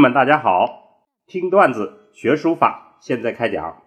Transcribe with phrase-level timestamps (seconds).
[0.00, 1.04] 友们，大家好！
[1.26, 3.82] 听段子学书法，现在开讲。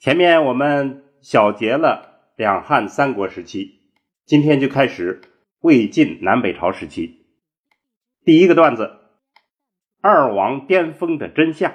[0.00, 3.92] 前面我们小结了两汉三国时期，
[4.24, 5.22] 今天就开始
[5.60, 7.28] 魏晋南北朝时期。
[8.24, 8.98] 第一个段子：
[10.00, 11.72] 二王巅峰的真相。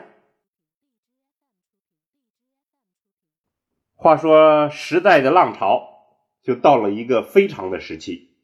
[3.96, 8.36] 话说时代的浪潮就到了一个非常的时期，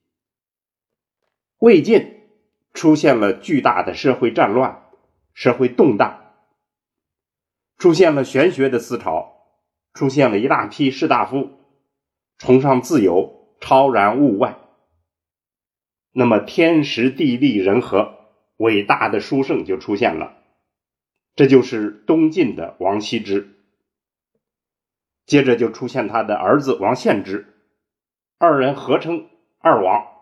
[1.58, 2.13] 魏晋。
[2.75, 4.83] 出现了巨大的社会战乱，
[5.33, 6.33] 社会动荡，
[7.77, 9.47] 出现了玄学的思潮，
[9.93, 11.52] 出现了一大批士大夫
[12.38, 14.57] 崇尚自由，超然物外。
[16.11, 18.13] 那么天时地利人和，
[18.57, 20.35] 伟大的书圣就出现了，
[21.33, 23.55] 这就是东晋的王羲之。
[25.25, 27.55] 接着就出现他的儿子王献之，
[28.38, 30.14] 二人合称二王。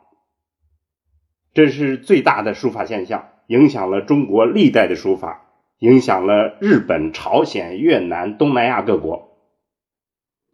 [1.53, 5.45] 这是最大的书法现象，影响了中国历代的书法，
[5.77, 9.37] 影响了日本、朝鲜、越南、东南亚各国。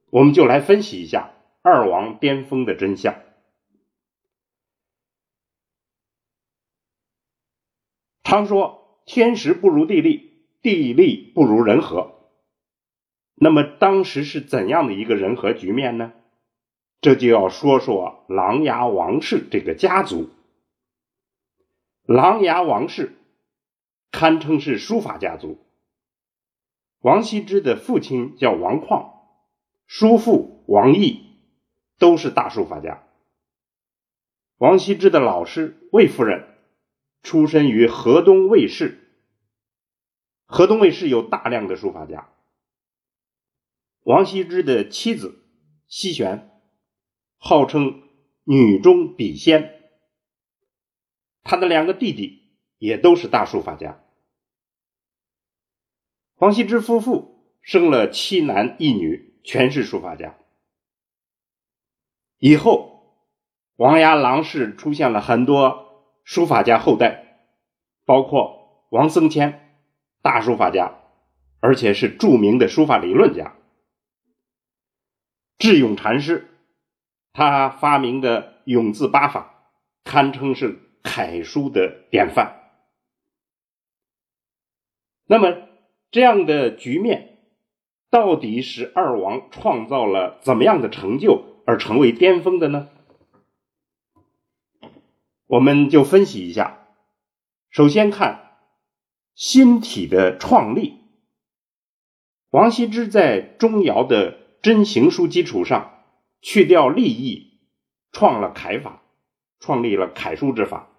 [0.09, 3.16] 我们就来分析一下二王巅峰的真相。
[8.23, 12.16] 常说天时不如地利，地利不如人和。
[13.36, 16.11] 那么当时是怎样的一个人和局面呢？
[17.00, 20.30] 这就要说说琅琊王氏这个家族。
[22.09, 23.15] 琅琊王氏
[24.09, 25.59] 堪称是书法家族。
[27.02, 29.11] 王羲之的父亲叫王旷，
[29.85, 31.37] 叔父王逸
[31.99, 33.03] 都是大书法家。
[34.57, 36.57] 王羲之的老师魏夫人
[37.21, 39.13] 出身于河东魏氏，
[40.47, 42.27] 河东卫氏有大量的书法家。
[44.02, 45.43] 王羲之的妻子
[45.85, 46.59] 西玄
[47.37, 48.02] 号称
[48.45, 49.75] 女中笔仙。
[51.44, 54.04] 他的两个弟弟也都是大书法家。
[56.36, 60.38] 王羲之夫妇生了七男一女，全是书法家。
[62.38, 63.26] 以后，
[63.76, 67.50] 王牙郎氏出现了很多书法家后代，
[68.06, 69.77] 包括王僧谦，
[70.21, 71.02] 大书法家，
[71.60, 73.56] 而且是著名的书法理论家。
[75.58, 76.48] 智勇禅师，
[77.33, 79.73] 他发明的永字八法，
[80.04, 80.89] 堪称是。
[81.04, 82.71] 楷书的典范。
[85.26, 85.67] 那么，
[86.11, 87.37] 这样的局面
[88.10, 92.89] 到底是二王创造了怎么样的成就而成为巅峰的呢？
[95.45, 96.88] 我们就分析一下。
[97.70, 98.58] 首先看
[99.36, 100.98] 新体的创立。
[102.49, 106.04] 王羲之在钟繇的真行书基础上
[106.42, 107.59] 去掉立意，
[108.11, 108.98] 创了楷法。
[109.59, 110.89] 创立了楷书之法，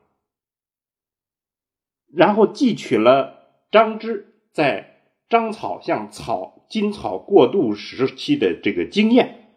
[2.12, 9.54] 然后汲取了张芝在章草向草金草过渡时期的这个经验，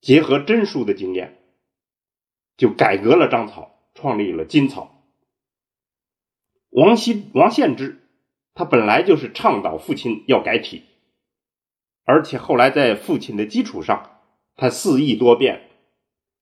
[0.00, 1.38] 结合真书的经验，
[2.56, 5.04] 就改革了章草，创立了金草。
[6.70, 8.08] 王羲王献之，
[8.54, 10.84] 他本来就是倡导父亲要改体，
[12.04, 14.20] 而且后来在父亲的基础上，
[14.56, 15.68] 他肆意多变，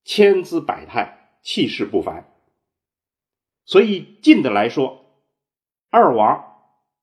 [0.04, 1.21] 千姿百态。
[1.42, 2.32] 气势不凡，
[3.64, 5.04] 所以近的来说，
[5.90, 6.44] 二王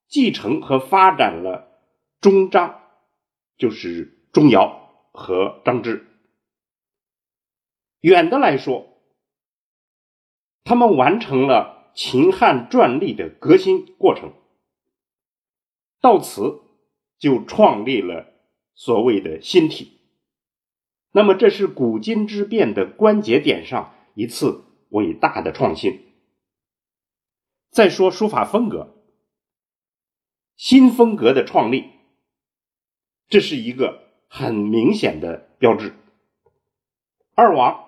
[0.07, 1.81] 继承和发展了
[2.22, 2.81] 钟章，
[3.57, 4.79] 就是钟繇
[5.11, 6.05] 和张芝；
[7.99, 8.88] 远的来说，
[10.63, 14.31] 他们完成了秦汉篆隶的革新过程，
[15.99, 16.61] 到此
[17.17, 18.33] 就创立了
[18.73, 19.99] 所谓的新体。
[21.11, 23.95] 那么，这是古今之变的关节点上。
[24.16, 26.06] 一次伟大的创新。
[27.70, 28.96] 再说书法风格，
[30.56, 31.86] 新风格的创立，
[33.28, 35.94] 这是一个很明显的标志。
[37.35, 37.85] 二王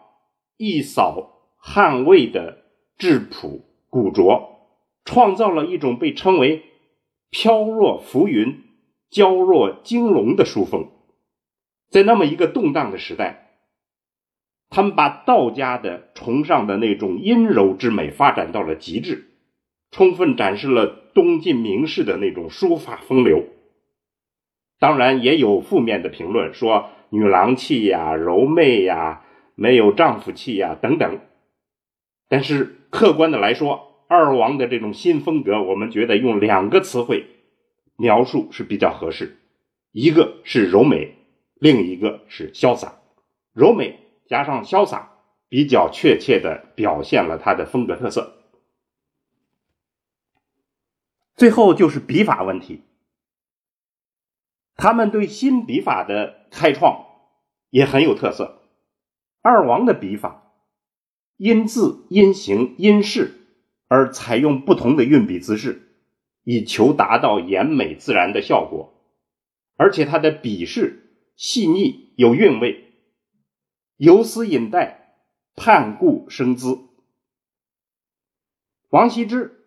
[0.57, 2.63] 一扫汉魏的
[2.97, 4.69] 质朴古拙，
[5.03, 6.63] 创造了一种被称为
[7.31, 8.63] “飘若浮云，
[9.09, 10.91] 娇若惊龙”的书风。
[11.89, 13.40] 在那么一个动荡的时代。
[14.71, 19.27] 他们把道家的崇尚的那种阴柔之美发展到了极致，
[19.91, 23.43] 充分展示了东晋名士的那种书法风流。
[24.79, 29.23] 当然，也有负面的评论，说女郎气呀、柔媚呀、
[29.55, 31.19] 没有丈夫气呀等等。
[32.29, 37.27] 但是客观的来说，二王的这种新风格，我们觉得用两个词汇
[37.97, 39.37] 描述是比较合适，
[39.91, 41.15] 一个是柔美，
[41.59, 43.01] 另一个是潇洒。
[43.53, 43.97] 柔美。
[44.31, 45.11] 加上潇洒，
[45.49, 48.37] 比较确切的表现了他的风格特色。
[51.35, 52.79] 最后就是笔法问题，
[54.77, 57.07] 他们对新笔法的开创
[57.71, 58.61] 也很有特色。
[59.41, 60.53] 二王的笔法
[61.35, 63.33] 因字、因形、因势
[63.89, 65.89] 而采用不同的运笔姿势，
[66.45, 68.93] 以求达到严美自然的效果。
[69.75, 72.90] 而且他的笔势细腻有韵味，
[74.01, 75.13] 游丝引带，
[75.55, 76.89] 盼顾生姿。
[78.89, 79.63] 王羲之。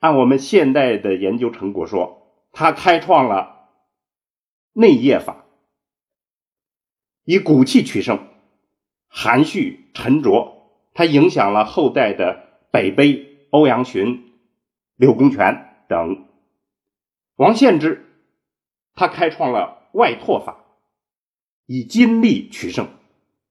[0.00, 3.70] 按我们现代的研究成果说，他开创了
[4.74, 5.46] 内业法，
[7.24, 8.28] 以骨气取胜，
[9.08, 10.52] 含蓄沉着。
[10.92, 14.30] 他影响了后代的北碑、欧阳询、
[14.96, 16.28] 柳公权等。
[17.36, 18.04] 王献之，
[18.92, 20.66] 他开创了外拓法，
[21.64, 22.90] 以金力取胜，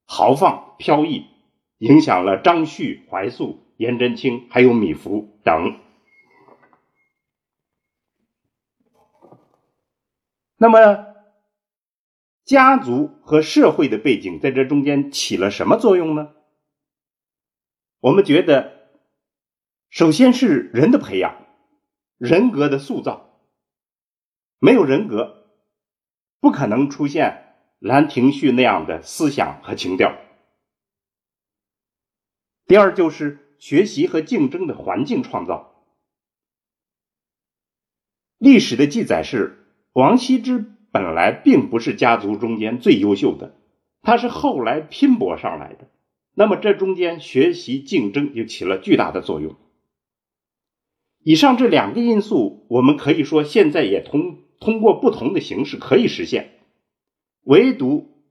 [0.05, 1.25] 豪放飘逸，
[1.79, 5.79] 影响了张旭、怀素、颜真卿还有米芾等。
[10.57, 11.15] 那么，
[12.45, 16.33] 家族和社会的背景在这中间起了什么作用呢？
[17.99, 18.89] 我们觉得，
[19.89, 21.45] 首先是人的培养，
[22.17, 23.41] 人格的塑造。
[24.59, 25.49] 没有人格，
[26.39, 27.44] 不可能出现
[27.79, 30.17] 兰亭序那样的思想和情调。
[32.65, 35.83] 第二就是学习和竞争的环境创造。
[38.37, 39.61] 历史的记载是。
[39.93, 43.55] 王羲之本来并不是家族中间最优秀的，
[44.01, 45.87] 他是后来拼搏上来的。
[46.33, 49.55] 那么这中间学习竞争就起了巨大的作用。
[51.23, 56.54] 以上这两个因素，我们可以说现在也通通过不同的形式可以实现，
[57.45, 58.21] 唯独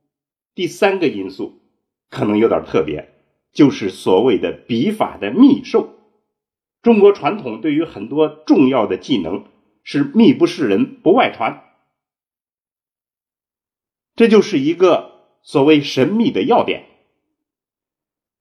[0.55, 1.61] 第三个因素
[2.09, 3.13] 可能有点特别，
[3.53, 5.99] 就是所谓的笔法的秘授。
[6.83, 9.47] 中国传统对于很多重要的技能。
[9.87, 11.63] 是秘不示人，不外传，
[14.17, 16.87] 这就是一个所谓神秘的要点。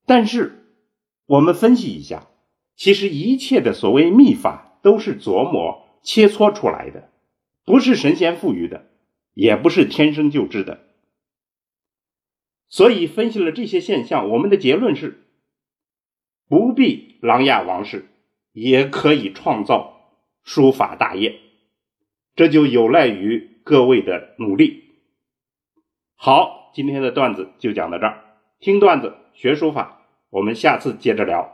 [0.05, 0.73] 但是
[1.25, 2.29] 我们分析一下，
[2.77, 7.09] 其实一切的所谓秘法都是琢磨切磋出来的，
[7.65, 8.89] 不是神仙赋予的，
[9.33, 10.85] 也不是天生就知的。
[12.67, 15.23] 所以分析了这些现象，我们的结论是：
[16.47, 18.05] 不必琅琊王氏，
[18.51, 19.91] 也可以创造。
[20.45, 21.39] 书法大业，
[22.35, 24.83] 这就有赖于各位的努力。
[26.15, 28.25] 好，今天的段子就讲到这儿。
[28.59, 31.52] 听段子学书法，我们下次接着聊。